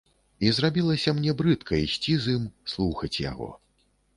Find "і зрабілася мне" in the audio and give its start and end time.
0.45-1.35